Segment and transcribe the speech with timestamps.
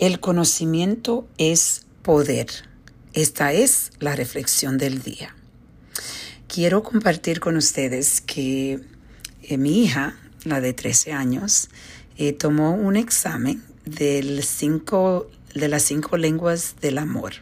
[0.00, 2.48] El conocimiento es poder.
[3.12, 5.36] Esta es la reflexión del día.
[6.48, 8.80] Quiero compartir con ustedes que
[9.42, 11.68] eh, mi hija, la de 13 años,
[12.16, 14.46] eh, tomó un examen de las
[15.82, 17.34] cinco lenguas del amor.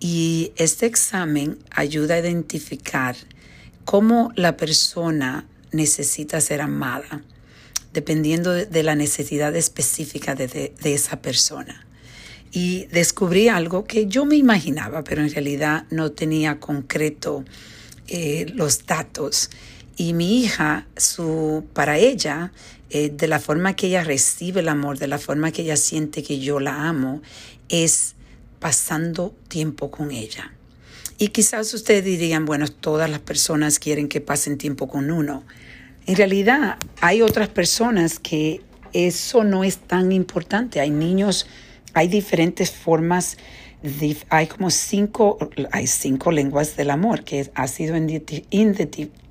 [0.00, 3.14] Y este examen ayuda a identificar
[3.84, 7.22] cómo la persona necesita ser amada
[7.92, 11.86] dependiendo de, la necesidad específica de, esa persona.
[12.50, 17.44] Y descubrí algo que yo me imaginaba, pero en realidad no tenía concreto
[18.08, 19.50] eh, los datos.
[19.96, 22.52] Y mi hija, su, para ella,
[22.90, 26.22] eh, de la forma que ella recibe el amor, de la forma que ella siente
[26.22, 27.22] que yo la amo,
[27.68, 28.14] es
[28.58, 30.52] pasando tiempo con ella.
[31.18, 35.44] Y quizás ustedes dirían, bueno, todas las personas quieren que pasen tiempo con uno.
[36.06, 38.60] En realidad hay otras personas que
[38.92, 40.80] eso no es tan importante.
[40.80, 41.46] Hay niños,
[41.94, 43.36] hay diferentes formas,
[44.28, 45.38] hay como cinco,
[45.70, 47.96] hay cinco lenguas del amor que ha sido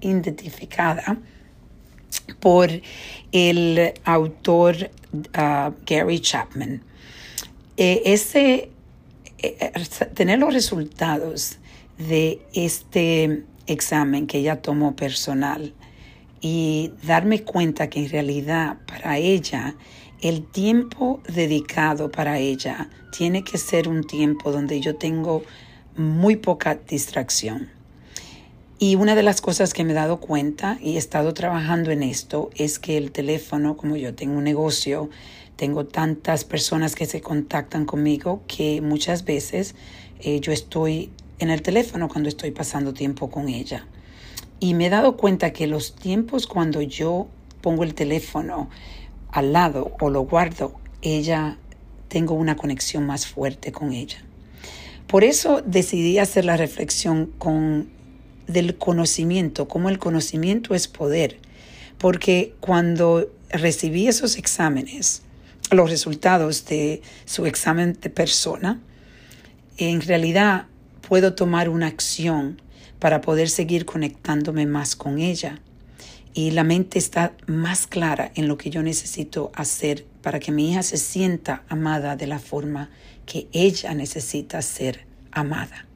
[0.00, 1.18] identificada
[2.40, 2.70] por
[3.32, 6.82] el autor uh, Gary Chapman.
[7.76, 8.70] Eh, ese,
[9.38, 9.72] eh, eh,
[10.14, 11.58] tener los resultados
[11.98, 15.74] de este examen que ella tomó personal,
[16.48, 19.74] y darme cuenta que en realidad para ella
[20.20, 25.42] el tiempo dedicado para ella tiene que ser un tiempo donde yo tengo
[25.96, 27.68] muy poca distracción.
[28.78, 32.04] Y una de las cosas que me he dado cuenta y he estado trabajando en
[32.04, 35.10] esto es que el teléfono, como yo tengo un negocio,
[35.56, 39.74] tengo tantas personas que se contactan conmigo que muchas veces
[40.20, 41.10] eh, yo estoy
[41.40, 43.84] en el teléfono cuando estoy pasando tiempo con ella.
[44.58, 47.28] Y me he dado cuenta que los tiempos cuando yo
[47.60, 48.70] pongo el teléfono
[49.30, 51.58] al lado o lo guardo, ella
[52.08, 54.18] tengo una conexión más fuerte con ella.
[55.06, 57.94] Por eso decidí hacer la reflexión con
[58.46, 61.38] del conocimiento, como el conocimiento es poder,
[61.98, 65.22] porque cuando recibí esos exámenes,
[65.70, 68.80] los resultados de su examen de persona,
[69.78, 70.66] en realidad
[71.08, 72.60] puedo tomar una acción
[72.98, 75.60] para poder seguir conectándome más con ella.
[76.34, 80.70] Y la mente está más clara en lo que yo necesito hacer para que mi
[80.70, 82.90] hija se sienta amada de la forma
[83.24, 85.86] que ella necesita ser amada.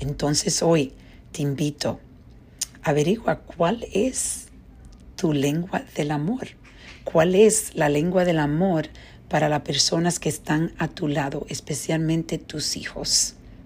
[0.00, 0.92] Entonces hoy
[1.32, 2.00] te invito,
[2.82, 4.48] averigua cuál es
[5.16, 6.48] tu lengua del amor,
[7.04, 8.88] cuál es la lengua del amor
[9.28, 13.36] para las personas que están a tu lado, especialmente tus hijos.